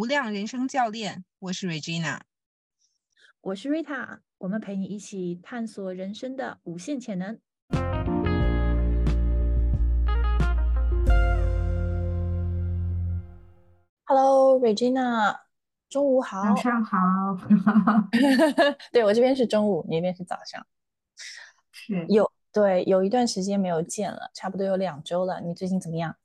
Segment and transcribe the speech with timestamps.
[0.00, 2.20] 无量人生教练，我是 Regina，
[3.42, 7.38] 我是 Rita，我们陪你一起探索人生的无限潜能。
[14.06, 15.38] Hello，Regina，
[15.90, 16.44] 中午好。
[16.44, 16.96] 晚上好。
[18.90, 20.66] 对我这边是中午，你那边是早上。
[21.72, 22.06] 是。
[22.08, 25.42] 有对，有一段时间没有见了，差不多有两周了。
[25.42, 26.16] 你最近怎么样？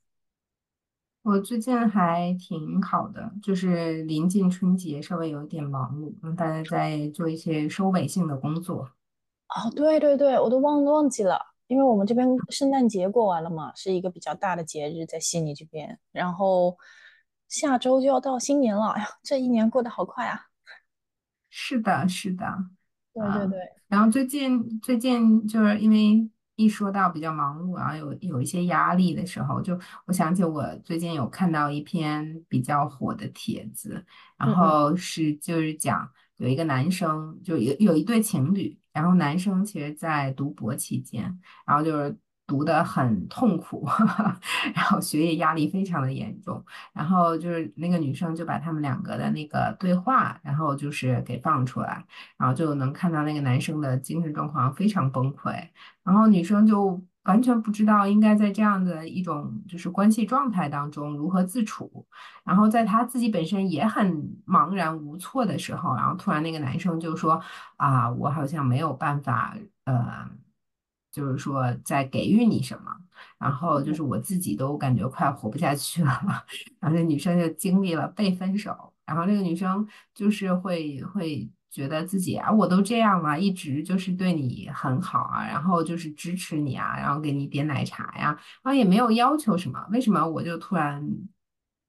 [1.26, 8.92] 我最近还挺好的，就是临近春节，稍微有一点忙碌，大家在做一些收尾性的工作。
[9.48, 11.36] 哦，对对对，我都忘忘记了，
[11.66, 15.98] 因为我们这边圣诞节过完了嘛，是一个比较大的节日，在悉尼这边。
[16.12, 16.78] 然后
[17.48, 20.42] 下周就要到新年了，哎呀，这一年过得好快啊！
[21.50, 22.46] 是的，是的，
[23.12, 23.58] 对对对。
[23.88, 26.30] 然后最近最近就是因为。
[26.56, 34.04] 一说到比较忙碌然后，有有一些压力的时候，就我想起我最近有看到一篇比较火的帖子，
[34.36, 42.18] 然后是就是讲有一个男生，就有有一对情侣，然后男生其实在读博期间，然后就是。
[42.46, 43.86] 读得很痛苦，
[44.72, 52.04] 然后学业压力非常的严重，然后就是那个女生就把他们两个的那个对话，然后就是给放出来，
[52.36, 55.54] 然后就能看到那个男生的精神状况非常崩溃，
[56.04, 62.06] 然后女生就完全不知道应该在这样的一种就是关系状态当中如何自处，
[62.44, 67.42] 然后在她自己本身也很茫然无措的时候，然后突然那个男生就说
[67.76, 70.30] 啊，我好像没有办法，呃。
[71.16, 72.94] 就是说，在给予你什么，
[73.38, 76.10] 然后就是我自己都感觉快活不下去了，
[76.78, 91.02] 然后这女生就经历了被分手，然后这个女生就是会会觉得自己啊，我都这样了，一直就是对你很好啊，然后就是支持你啊，然后给你点奶茶呀，然后也没有要求什么，为什么我就突然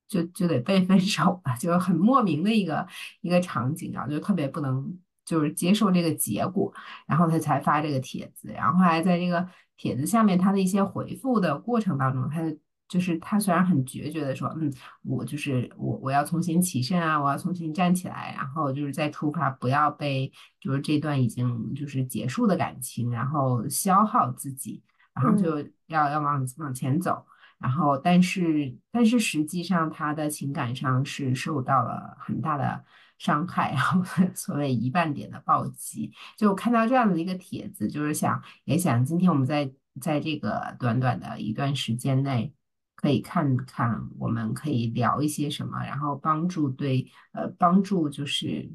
[0.08, 1.53] 就就得被分手了？
[1.59, 2.88] 就是很莫名的一个
[3.19, 4.97] 一个场景啊，就特别不能。
[5.28, 6.74] 就是接受这个结果，
[7.06, 9.46] 然后他才发这个帖子，然后还在这个
[9.76, 12.42] 帖子下面他的一些回复的过程当中，他
[12.88, 14.72] 就是他虽然很决绝的说，嗯，
[15.04, 24.82] 我就是我我要重新起身啊，我要重新站起来，然后就是再出发，不要被就是这段已经就是结束的感情，然后消耗自己，
[25.14, 25.58] 然后就
[25.88, 27.26] 要要往往前走，
[27.59, 32.86] 然后但是但是实际上他的情感上是受到了很大的。
[33.17, 34.01] 伤害，然后
[34.35, 42.53] 所谓一半点的暴击，就看到这样的一个帖子，就是想也想今天我们在在这个短短的一段时间内，
[42.95, 48.72] 可以看看我们可以聊一些什么，然后帮助对呃帮助就是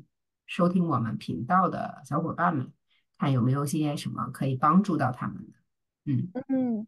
[0.47, 2.73] 收听我们频道的小伙伴们，
[3.19, 5.53] 看有没有些什么可以帮助到他们的。
[6.05, 6.87] 嗯嗯，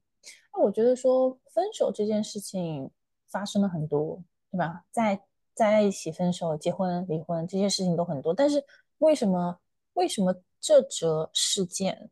[0.52, 2.90] 那我觉得说分手这件事情
[3.30, 4.82] 发生了很多，对吧？
[4.90, 5.22] 在
[5.54, 8.64] 在一起分手、结婚、离婚这些事情都很多，但是
[8.98, 9.58] 为什么
[9.94, 12.10] 为什么这则事件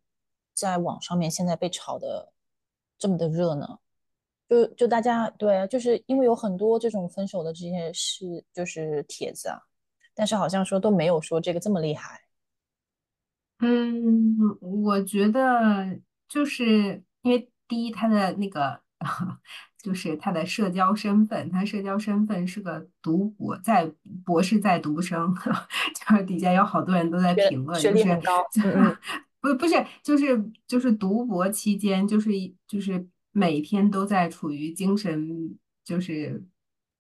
[0.55, 2.33] 在网上面现在被炒的
[2.99, 3.79] 这么的热呢？
[4.49, 9.61] 就就大家对，就是因为有很多这种分手的这些事，就是帖子啊，
[10.15, 12.21] 但是好像说都没有说这个这么厉害。
[13.61, 14.37] 嗯，
[14.85, 15.99] 我觉得
[16.29, 18.81] 就是因为第一，他的那个。
[19.83, 23.93] 就是他的社交身份，他社交身份是个读博在
[24.25, 25.35] 博士在读生，
[26.09, 28.45] 就是底下有好多人都在评论，学历很高，
[29.43, 32.31] 不不是，就是就是读博期间，就是
[32.69, 36.45] 就是每天都在处于精神就是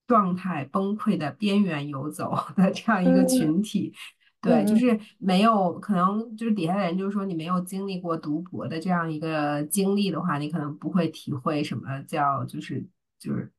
[0.08, 3.94] 状态崩溃的边缘游走的这样一个群体。
[4.42, 12.84] 对，就是没有可能，就是底下的人就是说，你没有经历过读博的这样一个经历的话，你可能不会体会什么叫就是
[13.20, 13.52] 就是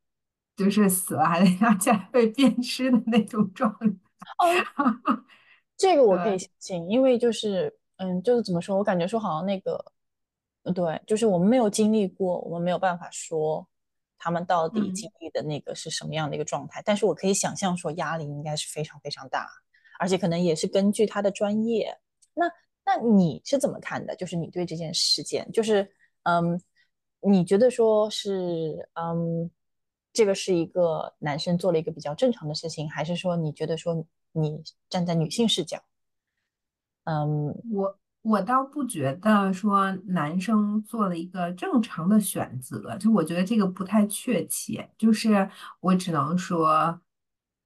[0.57, 3.88] 就是死了还得拿起来被鞭尸的那种状态。
[3.88, 5.23] 哦，
[5.77, 9.85] 这个我可以相信，因为就是嗯，就是怎么说，我感觉说好像那个，
[10.75, 13.65] 对，就是我们没有经历过，我们没有办法说
[14.17, 19.47] 他们到底经历的那个是什么样的一个状态，但是我可以想象说压力应该是非常非常大。
[20.00, 21.98] 而且可能也是根据他的专业，
[22.34, 22.45] 那
[22.86, 24.16] 那你是怎么看的？
[24.16, 25.90] 就是你对这件事件，就是
[26.24, 26.60] 嗯，
[27.22, 29.50] 你觉得说是嗯，
[30.12, 35.81] 这个是一个男生做了一个比较正常的事情，还是说你觉得说你站在女性视角？
[37.06, 45.50] 嗯，我我倒不觉得说男生做了一个正常的选择，就我觉得这个不太确切，就是
[45.80, 47.00] 我只能说，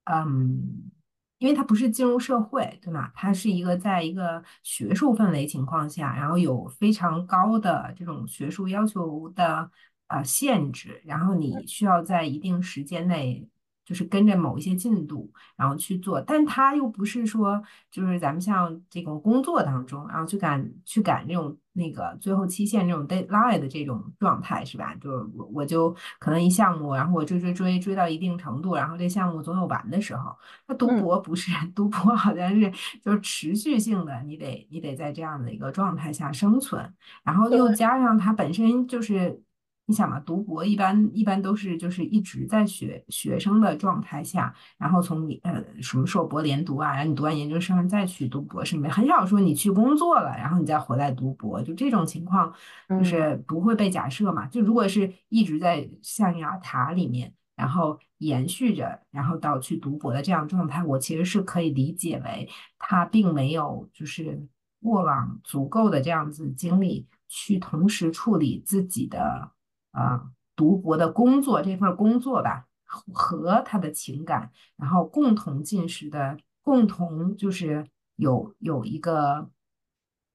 [0.05, 0.91] 嗯。
[1.39, 3.11] 因为它不是进入社会，对吗？
[3.13, 9.69] 它是一个在一个学术氛围情况下，然后有非常高的这种学术要求的
[10.07, 13.47] 呃限制，然后你需要在一定时间内
[13.87, 24.93] 就是跟着某一些进度，然后去做，但他又不是说，就是咱们像这种工作当中，然后去赶去赶这种那个最后期限这种 deadline 的这种状态，是吧？
[24.95, 30.35] 就是我我就可能一项目，然后我追追追追到一定程度，然后这项目总有完的时候。
[30.67, 32.69] 那读博不是，读博好像是
[33.01, 36.93] 就是持续性的，你得你得在这样的一个状态下生存，
[37.23, 39.41] 然后又加上它本身就是。
[39.89, 52.53] 你想嘛，读博一般一般都是就是一直在学学生的状态下，然后从你呃什么硕博连读啊，然后你读完研究生再去读博士，没很少说你去工作了，然后你再回来读博，就这种情况
[52.89, 54.45] 就是不会被假设嘛。
[54.47, 64.45] 就如果是一直在象牙塔里面，然后延续着，然后到去读博的这样状态，我其实是可以理解为他并没有就是
[64.83, 69.53] 过往足够的这样子经历去同时处理自己的。
[69.91, 70.21] 啊，
[70.55, 79.49] 读博的工作这份工作吧，和他的情感，然后共同进食的，共同就是有有一个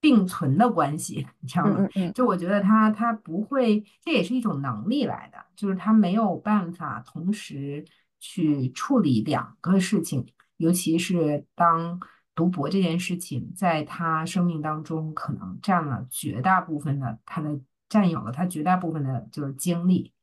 [0.01, 1.89] 并存的关系，你知道吗？
[2.13, 7.85] 就我觉得他他不会，这也是一种能力来的，就是他没有办法同时
[8.19, 10.27] 去处理两个事情，
[10.57, 12.01] 尤其是当
[12.35, 17.61] 读博这件事情在他生命当中可能占了绝大部分的他的。
[17.93, 20.15] 占有了他绝大部分的就是精力，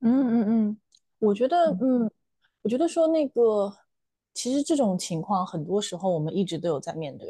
[0.00, 0.80] 嗯嗯嗯，
[1.18, 2.10] 我觉得，嗯，
[2.62, 3.70] 我觉得说那个，
[4.32, 7.28] 其实这种情况很多时候我们一直都有在面对，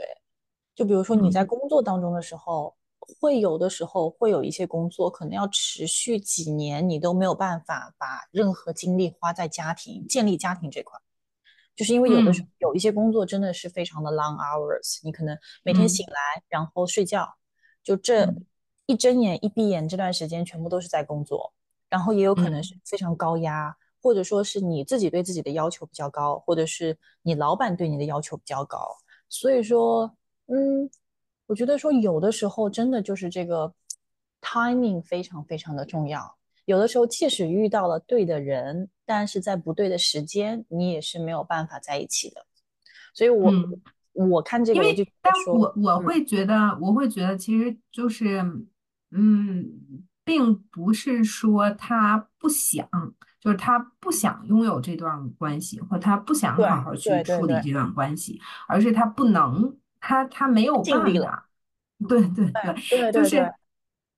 [0.76, 2.72] 就比如说你在工作当中的时候，
[3.18, 10.96] 会有的时候会有一些工作可能要持续几年，你都没有办法把任何精力花在家庭建立家庭这块，
[11.74, 17.34] 就是因为有的时候有一些工作真的是非常的 long hours，你可能每天醒来然后睡觉，
[17.82, 18.32] 就这。
[18.90, 21.52] 一睁眼一闭眼这段时间全部都是在工作，
[21.88, 28.96] 然后也有可能是非常高压，或者说是你自己对自己的要求比较高，或者是你老板对你的要求比较高。
[29.28, 30.12] 所以说，
[30.48, 30.90] 嗯，
[31.46, 33.72] 我觉得说有的时候真的就是这个
[34.40, 36.36] timing 非常非常的重要。
[36.64, 42.44] 有的时候即使遇到了对的人，但是在不对的时间，你也是没有办法在一起的。
[43.14, 43.52] 所以，我
[44.12, 48.44] 我看这个，因为但我我会觉得，我会觉得其实就是。
[49.12, 52.88] 嗯，并不是说他不想，
[53.40, 61.46] 就是他不想拥有这段关系，或他不想好好去处理这段关系，而是他不能，他他没有办法。
[62.08, 63.54] 对对对，就是。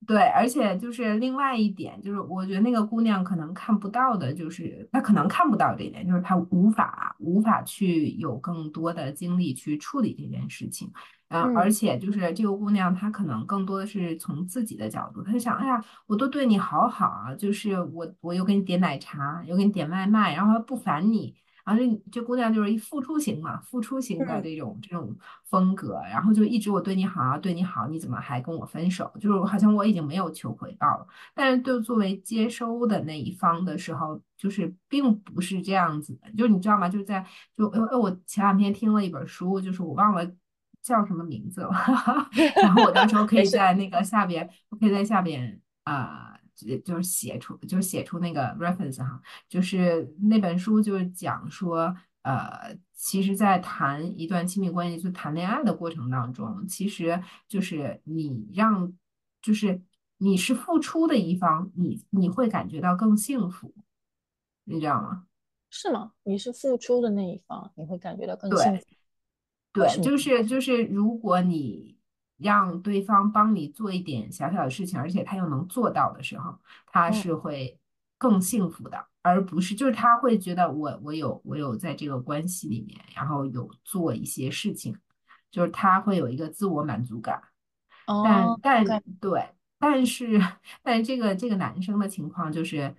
[0.05, 10.91] 对，而且就是另外一点，就是我觉得那个姑娘可能看不到的，就是她可能看不到这一点，就是她无法无法去有更多的精力去处理这件事情。
[11.29, 21.35] 嗯，而且就是这个姑娘，她可能更多的是从自己的角度，她就想，哎呀，我都对你好好啊，就是我我又给你点奶茶，又给你点外卖，然后不烦你。
[21.63, 25.15] 然后这这姑娘就是一付出型嘛，付出型的这种这种
[25.45, 29.11] 风格，然后就一直我对你好啊，对你好，你怎么还跟我分手？
[29.19, 31.07] 就是好像我已经没有求回报了。
[31.33, 36.29] 但是就作为接收的那一方的时候，就是并不是这样子的。
[36.37, 36.89] 就是你知道吗？
[36.89, 37.25] 就是在
[37.55, 40.29] 就呃我前两天听了一本书，就是我忘了
[40.81, 41.71] 叫什么名字了，
[42.61, 46.31] 然后我到时候可以 在那个下边，我可以在下边啊。
[46.55, 58.93] 就是写出，就是写出那个 reference 哈，就是那本书就是讲说，呃，其实，在谈一段亲密关系，就谈恋爱的过程当中，其实就是你让，
[59.41, 59.81] 就是
[60.17, 63.73] 你是付出的一方，你你会感觉到更幸福，
[64.65, 65.25] 你知道吗？
[65.69, 66.13] 是吗？
[66.23, 68.85] 你是付出的那一方，你会感觉到更幸福。
[69.73, 71.92] 对，就是就是，如果你。
[72.43, 77.79] 让对方帮你做一点小小的事情，而且他又能做到的时候，他是会
[78.17, 84.95] 更幸福的，而不是就是他会觉得我我有我有在这个关系里面，然后有做一些事情，
[85.49, 87.41] 就是他会有一个自我满足感。
[88.23, 90.39] 但但对，但是
[90.81, 92.93] 但是这个这个男生的情况就是，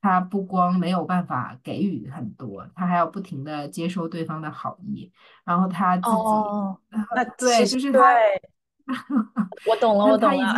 [0.00, 5.12] 他不光没有办法给予很多，他还要不停的接收对方的好意，
[5.44, 8.00] 然后他自己，那对，就是他。
[9.68, 10.54] 我懂了，我懂了，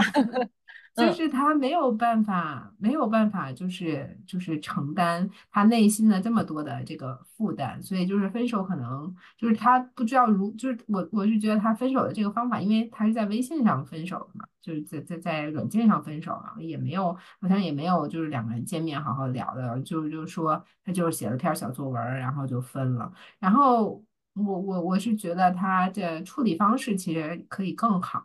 [0.95, 24.05] 就是他没有办法，没有办法，就是就是承担他内心的这么多的这个负担，所以就是分手可能就是他不知道如，就是我我是觉得他分手的这个方法，因为他是在微信上分手的嘛，就是在在在软件上分手了，也没有好像也没有就是两个人见面好好聊的，就就说他就是写了篇小作文，然后就分了，然后。
[24.35, 28.25] 我我我是觉得他的处理方式其实可以更好，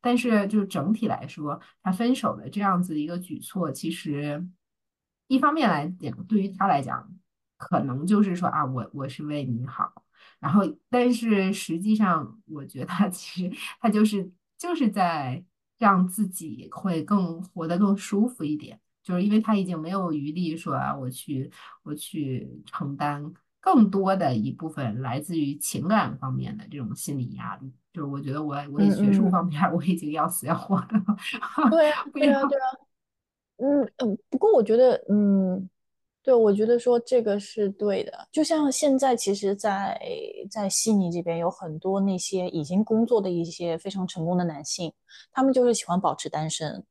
[0.00, 4.46] 但是就整体来说，他分手的这样子一个举措，其实
[5.26, 7.10] 一方面来讲，对于他来讲，
[7.56, 10.04] 可能就是说啊，我我是为你好，
[10.38, 15.42] 然后但是实际上，我觉得他其实他就是就是在
[15.78, 21.50] 让自己会更活得更舒服一点，就是因为他已经没有余力说啊，我去
[21.82, 23.32] 我去承担
[23.66, 27.72] 更多的一部分来自于情感方面的这种心理压力。
[27.92, 31.16] 就是我觉得我我学术方面我已经要死要活的了。
[31.68, 32.64] 对啊，对啊，对啊。
[33.56, 35.68] 嗯嗯，不过我觉得，嗯。
[36.22, 38.26] 对，我觉得说这个是对的。
[38.32, 39.96] 就像现在，其实，在
[40.50, 44.92] 在悉尼这边有很多那些已经工作的一些非常成功的男性，
[45.32, 46.84] 他们就是喜欢保持单身，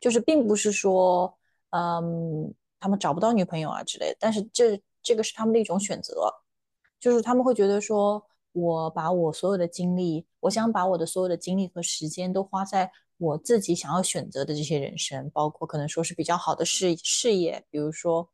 [0.00, 1.36] 就是并不是说，
[1.72, 4.16] 嗯，他们找不到女朋友啊之类的。
[4.18, 6.34] 但是这这个是他们的一种选择，
[6.98, 18.28] 就是他们会觉得说，我把我所有的精力，我想把我的所有的精力和时间都花在我自己想要选择的这些人生，包括可能说是比较好的事事业，比如说。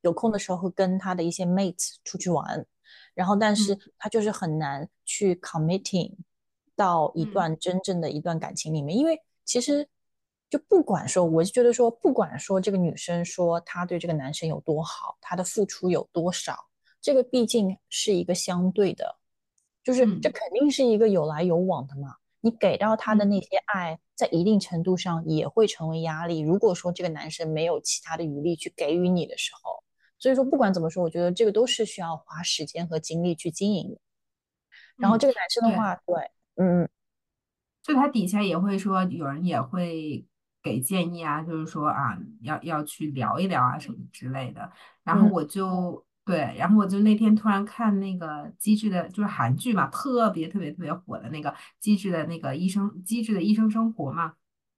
[0.00, 2.66] 有空的时候会跟他的一些 mates 出去玩，
[3.14, 3.74] 然后但是。
[3.96, 6.12] 他就是很难去 committing
[6.76, 9.88] 到一段真正的一段感情里面，因为其实
[10.54, 16.56] 就不管说，我就觉得说，不管说这个女生说她对这个男生有多好，她的付出有多少，
[17.00, 19.16] 这个毕竟是一个相对的，
[19.82, 22.14] 就是这肯定是一个有来有往的嘛。
[22.40, 26.38] 你给到他的那些爱，在一定程度上也会成为压力。
[26.38, 29.82] 如果说这个男生没有其他的余力去给予你的时候，
[30.20, 33.98] 所以说，不管怎么说，我觉得这个都是需要花时间和精力去经营的。
[34.98, 36.30] 然后这个男生的话，对，
[36.62, 36.88] 嗯，
[37.82, 40.24] 就他底下也会说，有人也会
[40.64, 44.72] 给建议啊，就是说啊，要要去聊一聊啊什么之类的。
[45.04, 54.32] 然后我就对，然后我就那天突然看那个机智的，就是韩剧嘛，特别特别特别火的那个机智的那个医生，机智的医生生活嘛。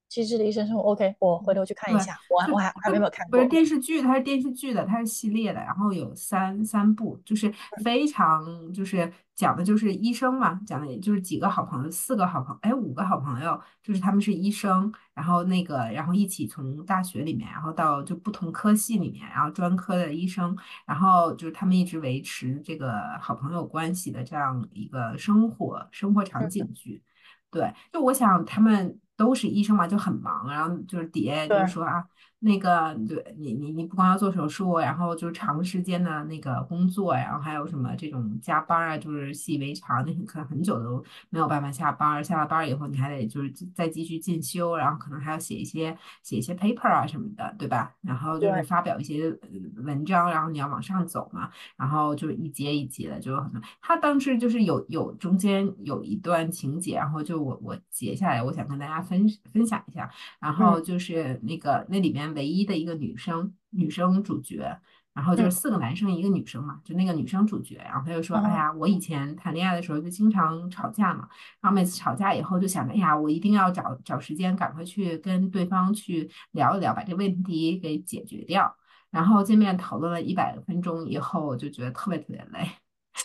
[0.08, 2.16] 机智的医生生活，OK，我回头去看一下。
[2.30, 3.38] 我我还我还没有看过。
[3.38, 27.02] 不是电视剧，它是电视剧的，它是系列的，然后有三三部，就是非常就是讲的就是医生嘛，讲的也就是几个好朋友，四个好朋友哎五个好朋友，就是他们是医生，然后那个然后一起从大学里面，然后到就不同科系里面，然后专科的医生，然后就是他们一直维持这个好朋友关系的这样一个生活生活场景剧。
[27.50, 28.98] 对，就我想他们。
[29.16, 32.04] 都是医生嘛，就很忙，然后就是底下就是说啊。
[32.40, 42.22] 那个，对你，你你不光要做手术，然后就是长时间的那个工作，然后还有什么这种加班啊，就是习以为常，那可能很久都没有办法下班。
[42.22, 47.94] 下了班以后，你还得就是再继续进修，然后可能还要写一些写一些 paper 啊什么的，对吧？
[48.02, 49.34] 然后就是发表一些
[49.82, 53.62] 文章，然后你要往上走嘛，然后就是一节一节的，就很多。
[53.80, 60.08] 他当时就是有有中间有一段情节，然后就我我截下来，我想跟大家分分享一下。
[60.38, 62.25] 然后就是那个那里面。
[62.34, 64.78] 唯一的一个女生女生主角，
[65.14, 71.28] 然后就是四个男生一个女生嘛，就那个女生主角，然后他就说：“哎呀，我以前谈恋爱的时候就经常吵架嘛，
[71.60, 78.76] 然后每次吵架以后就想着，哎呀，我一定要找找时间赶快去跟对方去聊一聊，把这个问题给解决掉。
[79.10, 82.68] 然后见面讨论了一百分钟以后，我就觉得特别特别累。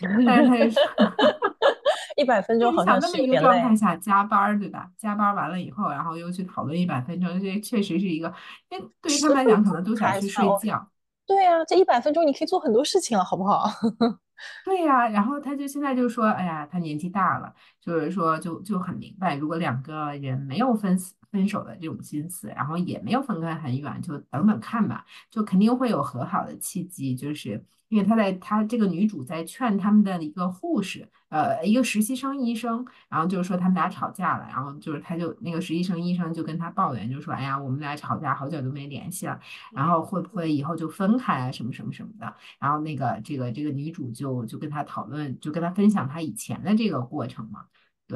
[0.00, 0.80] 但是他就说。
[2.22, 4.88] 一百分钟好像是一个状态下加班，对吧？
[4.96, 8.32] 加班完了以后，然后又去讨论一百分钟，这确实是一个，
[8.70, 10.88] 因为对于他们来讲，可能都想去睡觉。
[11.26, 13.68] 对呀，这一百分钟你可以做很多事情了，好不好？
[14.64, 20.96] 对呀，然后他就现在就说，哎呀，他年纪大了，就是说就就很明白，如果两个人没有分
[21.32, 27.64] 分手的这种心思，然后也没有分开很远，就等等看吧，就肯定会有和好的契机，就是。
[27.88, 39.38] 因为他在，他这个女主在劝他们的一个护士，呃，一个实习生医生，然后就是说他们俩吵架了，然后就是他就那个实习生医生就跟他抱怨，就说，哎呀，我们俩吵架好久都没联系了，
[39.74, 42.34] 然后会不会以后就分开啊，什么什么什么的。
[42.58, 47.66] 然后那个这个这个女主就就跟他讨论，就跟他分享他以前的这个过程嘛，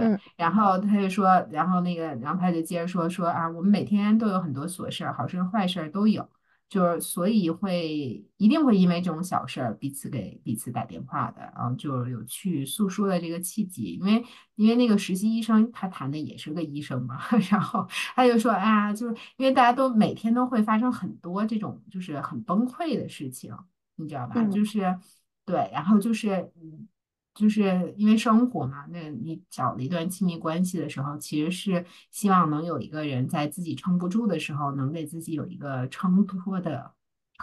[0.00, 0.19] 对。
[0.37, 6.29] 然后他就说，然后那个，然后他就接着说说啊，我们每天都有很多琐事儿，好事坏事都有。
[6.69, 13.93] 就是所以会一定会因为这种小事儿彼此给彼此打电话的，然后就有去诉说的这个契机。
[14.00, 14.25] 因为
[14.57, 17.21] 因为那个实习医生他谈的也是个医生嘛，
[17.53, 17.87] 然后
[18.17, 23.55] 他就说，哎呀，就是因为大家都每天都会发生很多这种就是很崩溃的事情，
[23.95, 24.35] 你知道吧？
[24.50, 24.99] 就是
[25.45, 26.88] 对，然后就是嗯。
[27.37, 36.93] 就是因为生活嘛，那你找了一段亲密关系的时候，其实是希望能有一个人在自己撑不住的时候，能给自己有一个撑托的、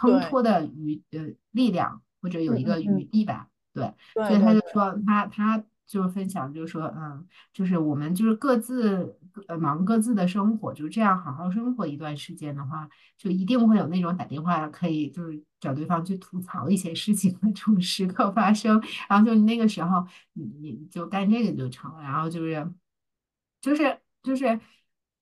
[0.00, 3.48] 撑托的余呃力量，或者有一个余地吧。
[3.72, 18.82] 对，所以他就说他他就是分享，就是说，嗯，就是我们就是各自呃忙各自的生活，就这样好好生活一段时间的话，就一定会有那种打电话可以就是找对方去吐槽一些事情的这种时刻发生。
[19.08, 22.02] 然后就那个时候，你你就干这个就成了。
[22.02, 22.72] 然后就是
[23.60, 24.60] 就是就是。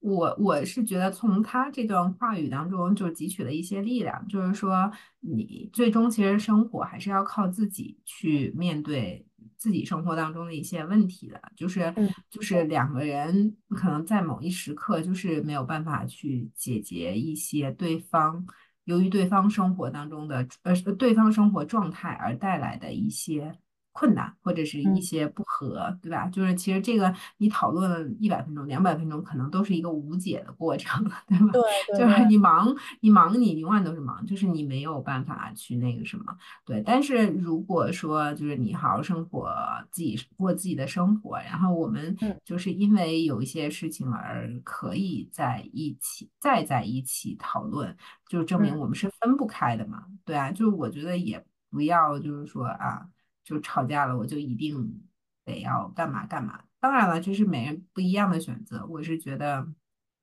[0.03, 4.91] 我我是觉得从他这段话语当中就汲取了一些力量，就是说
[5.21, 9.25] 你最终其实生活还是要靠自己去面对
[9.57, 11.95] 自己生活当中的一些问题的，就是
[12.29, 18.45] 就是两个人可能在某一时刻就是没有办法去解决一些对方
[18.85, 23.57] 由于对方生活当中的呃对方生活状态而带来的一些。
[23.93, 26.27] 困难或者是一些不和，对吧？
[26.29, 31.53] 就是其实这个你讨论一百分钟、两百分钟，可能都是一个无解的过程，对吧？
[31.53, 31.63] 对，
[31.99, 36.37] 就是你忙，你忙，你永远都是忙，就是你没有办法去那个什么。
[36.65, 39.55] 对，但是如果说就是你好好生活，
[39.91, 47.95] 自己过自己的生活，然后我们就是因为有一些事情而可以在一起，再在一起讨论，
[48.27, 50.05] 就证明我们是分不开的嘛。
[50.25, 53.07] 对啊，就是我觉得也不要就是说啊。
[53.45, 55.03] 就吵架了，我就一定
[55.45, 56.63] 得要干嘛干嘛。
[56.79, 58.85] 当然了，这是每人不一样的选择。
[58.89, 59.65] 我是觉得，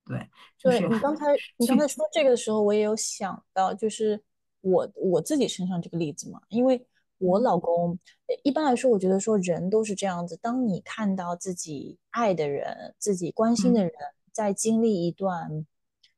[0.06, 1.26] 对，就是你刚才
[1.58, 4.22] 你刚才说这个的时候，我也有想到，就是
[4.62, 6.42] 我我自己身上这个例子嘛。
[6.50, 6.86] 因为
[7.18, 7.98] 我老公
[8.44, 10.38] 一般来说，我觉得说人都是这样子。
[10.42, 13.92] 当你看到自己爱的人、自己关心的人
[14.32, 15.66] 在经历一段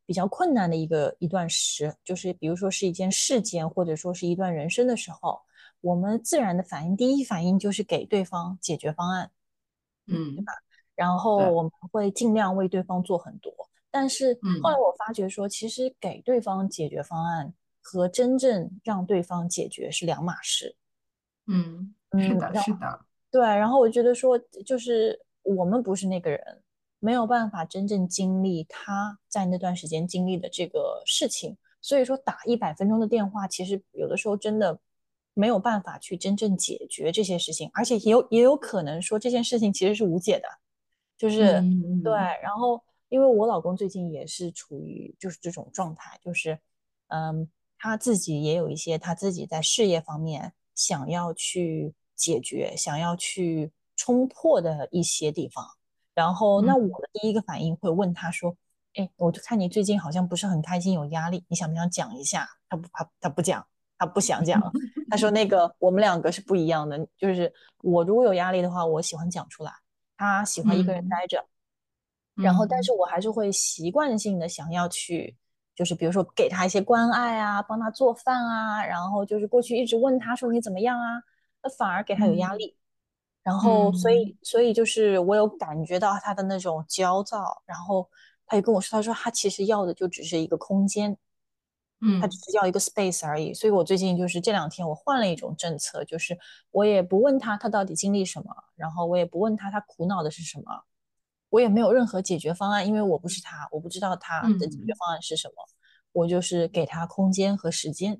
[0.05, 5.39] 比较困难的一个一段时，就是比如说是一件事件，或者说是一段人生的时候。
[5.81, 9.31] 我们自然的反应，第一反应就是给对方解决方案，
[10.05, 10.53] 嗯，对吧？
[10.95, 13.51] 然后我们会尽量为对方做很多。
[13.89, 20.75] 但是后来我发觉说，其实给对方解决方案和真正让对方解决是两码事。
[21.47, 23.41] 嗯，是的，是的，对。
[23.41, 26.61] 然后我觉得说，就是我们不是那个人，
[26.99, 31.57] 没有办法真正经历他在那段时间经历的这个事情。
[31.81, 34.79] 所以说，打一百分钟的电话，其实有的时候真的。
[35.33, 40.47] 没有办法去真正解决这些事情，而且也有也有可能说这件事情其实是无解的，
[41.17, 41.61] 就是
[42.03, 42.13] 对。
[42.43, 46.59] 然后，因为我老公最近也是处于就是这种状态，就是
[47.07, 55.65] 嗯，他自己也有一些他自己在事业方面想要去解决、想要去冲破的一些地方。
[56.13, 58.55] 然后，那我的第一个反应会问他说
[58.95, 63.65] ：“哎，我就看你最近好像不是很开心，有压力，你想不想讲一下？”他不，他他不讲。
[64.01, 64.59] 他不想讲，
[65.11, 69.71] 他说那个我们两个是不一样的，就是我如果有压力的话，我喜欢讲出来，
[70.17, 71.45] 他喜欢一个人待着，
[72.33, 75.37] 然后但是我还是会习惯性的想要去，
[75.75, 81.21] 就是比如说给他一些关爱啊，帮他做饭啊，然后就是过去一直问他说你怎么样啊，
[81.61, 82.75] 那反而给他有压力，
[83.43, 88.09] 然后所以所以就是我有感觉到他的那种焦躁，然后
[88.47, 91.15] 他就跟我说，他说他其实要的就只是一个空间。
[92.03, 96.35] 嗯，他只是要一个 space 而已，所以我最近就是这两天我换了一种政策，就是
[96.71, 100.83] 我也不问他他到底经历什么，然后我也不问他他苦恼的是什么，
[101.49, 105.53] 我也没有任何解决方案，因为我不是他，我不知道他的解决方案是什么，
[106.11, 108.19] 我就是给他空间和时间，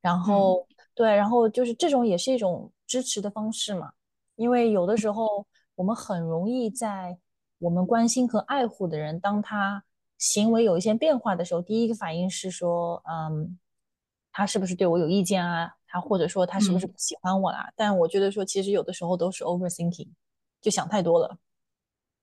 [0.00, 3.92] 然后对，然后就是这种也是一种支持的方式嘛，
[4.36, 7.18] 因为有的时候我们很容易在
[7.58, 9.84] 我们关心和爱护的人，当他。
[10.18, 13.58] 行为有一些变化的时候，第一个反应是说，嗯，
[14.32, 15.72] 他是不是对我有意见啊？
[15.86, 17.70] 他或者说他是不是不喜欢我啦？
[17.76, 20.08] 但我觉得说，其实有的时候都是 overthinking，
[20.60, 21.38] 就想太多了。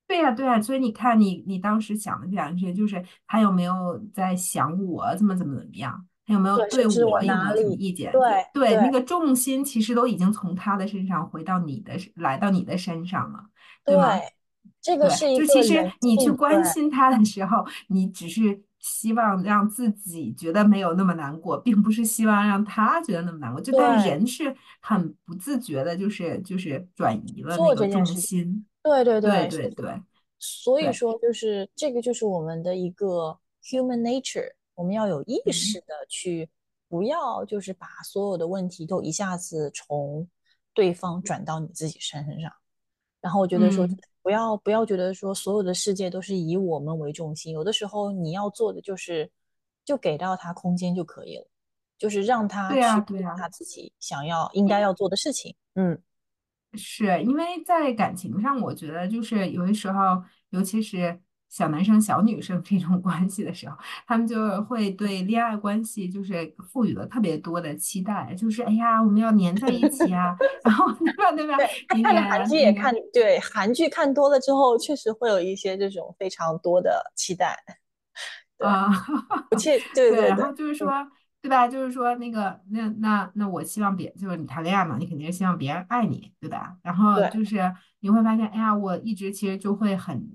[0.06, 6.06] 对呀，对呀，所以你看，你你当时想的这两句，就是他有没有在想我怎么怎么怎么样？
[6.26, 8.12] 他有没有对我有没有什么意见？
[8.12, 8.22] 对
[8.54, 13.40] 对，那个重心其实都已经从他的身上回到你的，来到你的身上了，
[13.86, 14.20] 对吗？
[14.84, 23.62] 这个是一个，就其实你去关心他的时候，你只是希望让自己觉得没有那么难过，并不是希望让他觉得那么难过。
[23.62, 28.66] 就但是人是很不自觉的，就是就是转移了那个重心。
[28.84, 30.02] 对对对对对。
[30.38, 36.50] 所以说，就是这个就是我们的一个 human nature，我们要有意识的去，
[36.90, 40.28] 不要就是把所有的问题都一下子从
[40.74, 42.52] 对方转到你自己身上。
[43.22, 43.88] 然后我觉得说。
[44.24, 49.30] 不要不要觉得说所有的世界都是以我们为中心，有的时候你要做的就是
[49.86, 51.46] 就给到他空间就可以了，
[51.98, 55.54] 就是让他去做他自己想要应该要做的事情。
[55.76, 56.02] 嗯，
[56.76, 61.20] 是因为在感情上，我觉得就是有的时候，尤其是
[61.54, 70.36] 小男生、小女生这种关系的时候，他们就会对恋爱关系就是赋予了特别多的期待，就是哎呀，我们要粘在一起啊，
[70.66, 71.56] 然后对吧对吧？
[72.04, 77.56] 看韩剧也看，对韩剧看多了之后，确实会有一些这种非常多的期待
[78.58, 78.90] 啊，
[79.52, 80.92] 不切对对，然后就是说。
[81.44, 81.68] 对吧？
[81.68, 86.78] 就是说那个，那那那，我希望别就是你谈恋爱嘛，你肯定是希望别人爱你，对吧？
[86.82, 87.60] 然后就是
[88.00, 90.26] 你会发现，哎呀，我一直其实就会很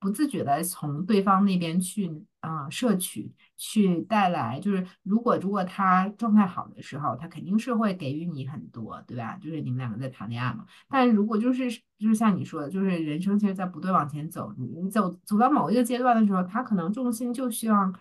[0.00, 4.60] 不自觉的从对方那边去啊摄取，去带来。
[4.60, 9.36] 就是如果如果他状态好的时候，他肯定是会给予你很多，对吧？
[9.40, 10.64] 就是你们两个在谈恋爱嘛。
[10.88, 17.94] 但如果就是就是像你说的，就是人生其实在不断往前走，你走走到某一个阶段的时候，他可能重心就希望。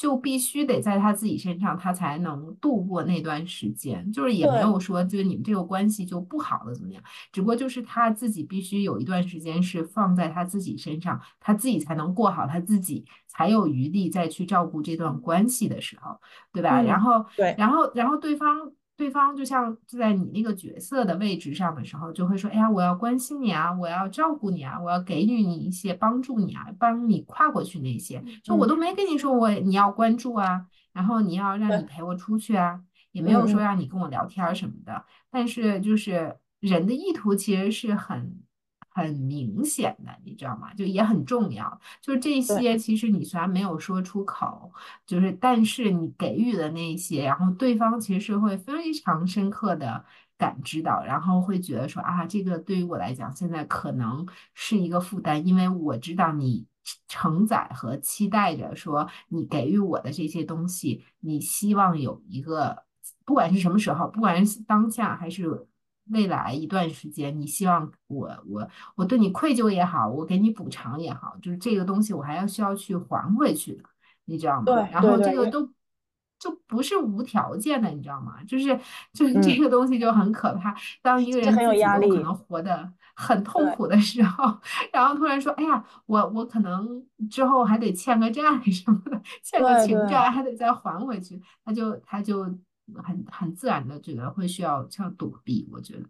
[0.00, 4.10] 就必须得在他自己身上，他才能度过那段时间。
[4.10, 7.02] 就是也没有说，就是你们这个关系就不好了怎么样？
[7.30, 16.18] 只不过就是他自己必须有一段时间是放在他自己身上，他自己才能过好他自己，才有余力再去照顾这段关系的时候，
[16.50, 16.80] 对吧？
[16.80, 18.72] 然后，对，然后，然后对方。
[19.00, 28.22] 对方就像就在你那个角色的位置上的时候，就会说：“哎呀，我要关心你啊，我要照顾你啊，我要给予你一些帮助你啊，帮你跨过去那些。
[28.44, 32.78] 就我都没跟你说我你要关注啊，然后你要让你陪我出去啊，
[33.12, 35.02] 也没有说让你跟我聊天什么的。
[35.30, 38.38] 但是就是人的意图其实是很。”
[38.92, 40.74] 很明显的，你知道吗？
[40.74, 41.80] 就也很重要。
[42.00, 44.70] 就是这些，其实你虽然没有说出口，
[45.06, 50.04] 就是但是你给予的那些，然后对方其实是会非常深刻的
[50.36, 56.66] 感知到，然后会觉得说啊，这个对于我来讲，现在可能是一个负担，因为我知道你
[57.06, 62.82] 承载和期待着说你给予我的这些东西，你希望有一个，
[63.24, 65.68] 不管是什么时候，不管是当下还是。
[66.10, 73.84] 未来一段时间，你希望我我我对你愧疚也好，我给你补偿也好，就是这个东西我还要需要去还回去的，
[74.24, 74.64] 你知道吗？
[74.64, 75.72] 对，然后这个都
[76.38, 78.42] 就不是无条件的，你知道吗？
[78.44, 78.78] 就是
[79.12, 80.74] 就是这个东西就很可怕。
[81.02, 84.58] 当一个人自己都可能活得很痛苦的时候，
[84.92, 88.42] 然后突然说：“哎呀，我我可能之后还得欠个债
[88.72, 92.46] 什么的，欠个情债还得再还回去。”他就他就。
[92.96, 96.02] 很很自然的，这个会需要像躲避，我觉得。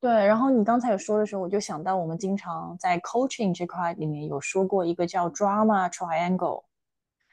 [0.00, 6.64] 对，然后你刚才有说的时候，我就想到我们经常在 coaching 这块里面有说过一个叫 drama triangle，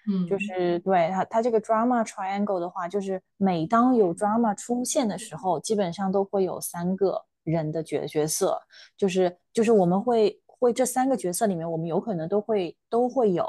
[0.08, 8.62] 嗯，就是对它它这个 drama triangle 的话，就是每当有 drama 出现的时候，基本上都会有三个人的角角色，
[8.96, 13.46] 就是就是我们会会这三个角色里面，我们有可能都会都会有，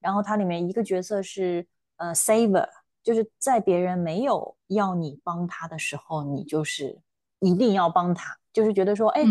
[0.00, 1.66] 然后它里面一个角色是
[1.96, 2.66] 呃 saver。
[3.02, 7.00] 就是在别人没有要你帮他的时候，你就是
[7.40, 9.24] 一定要帮他，就是觉得说，哎，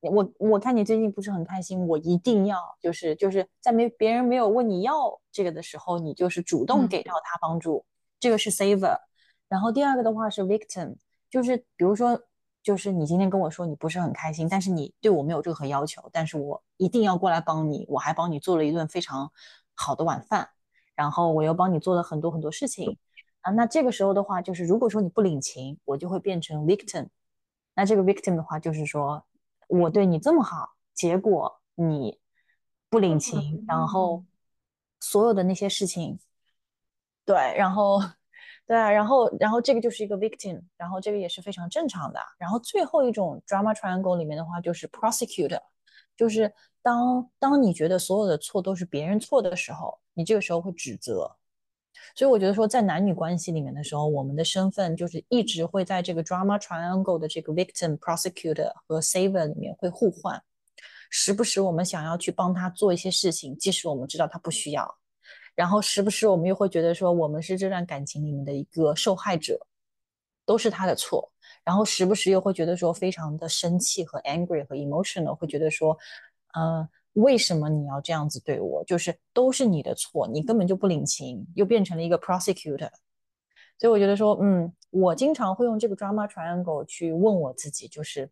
[0.00, 7.84] 我我看你最近不是很开心，我一定要，就是就是在没别人没有问你要这个的时候，你就是主动给到他帮助，
[8.18, 8.98] 这个是 saver。
[9.48, 10.96] 然后第二个的话是 victim，
[11.30, 12.18] 就是比如说，
[12.62, 19.30] 就是你今天跟我说你不是很开心，但是你对我没有任何要求，但是我一定要过来帮你，我还帮你做了一顿非常
[19.74, 20.48] 好的晚饭。
[20.94, 22.98] 然后我又帮你做了很多很多事情
[23.40, 27.08] 啊，那这个时候的话，就是如果说你不领情，我就会变成 victim。
[27.74, 29.24] 那这个 victim 的话，就是说
[29.68, 32.20] 我对你这么好，结果你
[32.88, 34.22] 不领情，然后
[35.00, 36.20] 所有的那些事情，
[37.24, 37.98] 对，然后
[38.66, 42.20] 对啊，然后然后这个就是一个 victim，然后这个也是非常正常的。
[42.38, 45.62] 然后最后一种 drama triangle 里面的话，就是 prosecutor，
[46.16, 46.52] 就是
[46.82, 49.98] 当当你觉得所有的错都是别人错的时候。
[50.14, 51.36] 你这个时候会指责，
[52.14, 60.42] 所以我觉得说，在男女关系里面的时候，我们的身份就是一直会在这个 drama triangle 的这个 victim、prosecutor 和 saver 里面会互换，
[61.08, 64.98] 时不时我们想要去帮他做一些事情，即使我们知道他不需要，
[65.54, 69.66] 然后时不时我们又会觉得说，我们是这段感情里面的一个受害者，
[70.44, 71.32] 都是他的错，
[71.64, 75.96] 然后时不时又会觉得说，非常的生气和 angry 和 emotional，会觉得说，
[76.54, 76.88] 呃。
[77.14, 78.82] 为什么你要这样子对我？
[78.84, 82.90] 就是都是你的错，你根本就不领情，又变成了一个 prosecutor。
[83.78, 88.30] 所以我觉得说，嗯，我经常会用这个 drama triangle 去问我自己，就是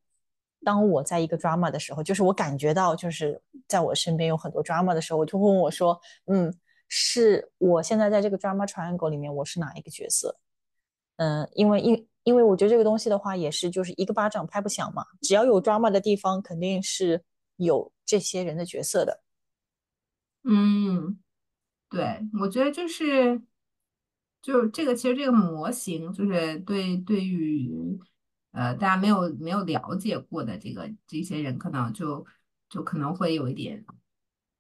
[0.65, 6.55] 当我在一个 drama 的时候，就是我感觉到就是在我身边有很多 drama 的时候，我就问我说，嗯，
[6.89, 10.39] 是我现在在这个 drama triangle 里面，我是哪一个角色？
[11.17, 17.23] 嗯，因为因因为我觉得这个东西的话，也是就是一个巴掌拍不响嘛，只要有 drama 的地方，肯定是
[17.65, 17.93] 有。
[18.07, 19.23] 这些人的角色的，
[20.43, 21.21] 嗯，
[21.89, 23.41] 对，我觉得就是，
[24.43, 27.97] 就这个，其实这个模型就是对对于
[28.51, 32.27] 呃大家没有没有了解过的这个这些人，可能就
[32.69, 33.87] 就可能会有一点。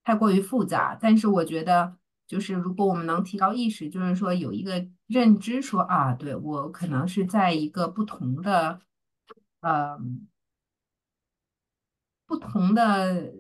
[0.04, 0.96] 太过于复杂。
[1.00, 1.96] 但是我觉得，
[2.28, 8.80] 就是如果我们能提高意识，就是说有一个认知，说啊，对我可能是在一个不同的，
[9.58, 9.98] 呃，
[12.30, 13.32] 不同的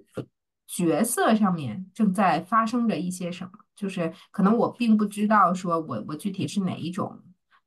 [0.66, 7.16] 角色上面正在发生着一些什么，就是可能我并不知道，说我我具体是哪一种。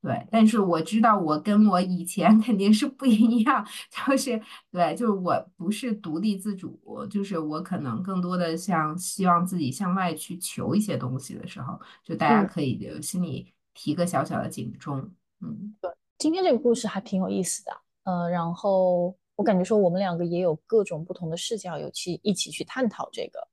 [0.01, 4.37] 对，但是我知道我跟我以前肯定是不一样，就是
[4.69, 6.77] 对，就是我不是独立自主，
[7.09, 15.09] 就是我可能更多的像希望自己向外去求一些东西的时候，就大家可以就心里提个小小的警钟。
[15.39, 17.71] 嗯，对，今天这个故事还挺有意思的，
[18.03, 23.47] 呃，然后我感觉说我们两个也有各种不同的视角，有去一起去探讨这个。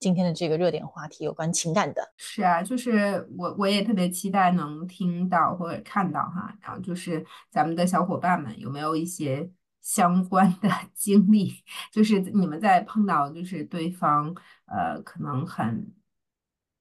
[0.00, 11.54] 今天的这个热点话题有关情感的，是啊，就是我我也特别期待能听到或者看到哈，然后就是咱们的小伙伴们有没有一些相关的 经历，
[11.90, 14.34] 就是你们在碰到就是对方
[14.66, 15.90] 呃可能很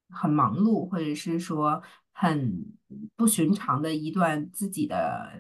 [0.09, 2.65] 很忙碌，或者是说很
[3.15, 5.31] 不寻常的一段自己的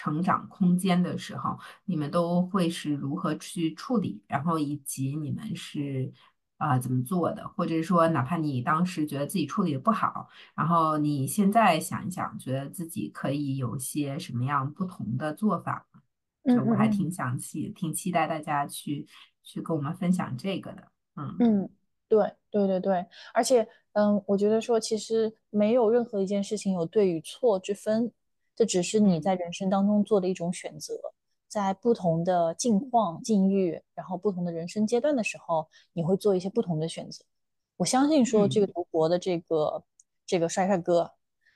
[0.00, 6.10] 成长空间的时候，你们都会是如何去处理，然后以及你们是。
[6.60, 7.48] 啊，怎么做的？
[7.48, 15.86] 或者是说，哪怕你当时觉得自己处理的不好，然后你现在想一想，觉得自己可以有些什么样不同的做法？
[16.44, 19.06] 就我还挺想期，挺期待大家去
[19.42, 20.92] 去跟我们分享这个的。
[21.16, 21.70] 嗯嗯，
[22.10, 28.12] 对对对对，而且嗯，我觉得说其实没有任何一件事情有对与错之分，
[28.60, 31.00] 这只是你在人生当中做的一种选择。
[31.48, 37.24] 在不同的境况、境遇，然后不同的人生阶段的时候，你会做一些不同的选择。
[37.78, 39.82] 我相信说，这个读博的这个
[40.26, 41.10] 这个帅帅哥，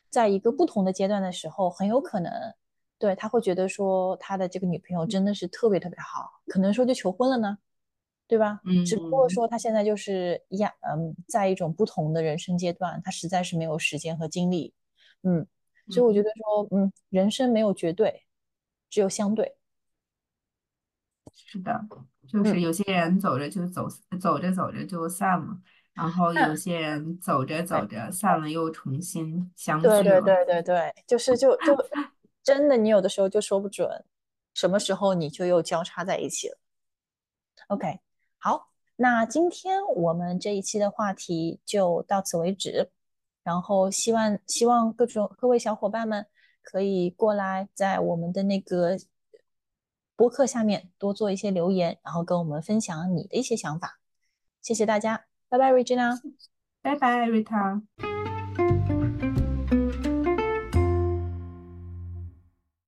[0.09, 2.33] 在一个不同的阶段的时候，很有可能
[2.99, 7.59] 对他会觉得说，他的这个女朋友真的是特别特别好，可能说就求婚了呢，
[8.27, 8.63] 对吧？
[8.65, 8.83] 嗯。
[8.87, 14.73] 只不过说他现在就是呀，嗯，在一种不同的人生阶段，他实在是没有时间和精力，
[15.23, 15.47] 嗯。
[15.89, 18.25] 所以我觉得说，嗯，人生没有绝对，
[18.89, 19.57] 只有相对。
[21.33, 21.87] 是的，
[22.29, 23.89] 就是有些人走着就走，
[24.21, 25.59] 走着走着就散了，
[25.93, 30.03] 然后有些人走着走着散了又重新相聚了。
[30.03, 31.77] 对对对对对，就是就就
[32.43, 34.05] 真的，你有的时候就说不准
[34.53, 36.59] 什么时候你就又交叉在一起了。
[37.69, 37.99] OK，
[38.39, 42.91] 好，那今天我们这一期的话题就到此为止，
[43.45, 46.27] 然后希望希望各种各位小伙伴们
[46.63, 48.99] 可以过来在我们的那个。
[50.17, 53.99] 播客下面多做一些留言，然后跟我们分享你的一些想法。
[54.63, 56.13] 谢谢大家，拜拜，瑞吉娜，
[56.83, 57.83] 拜拜，瑞塔。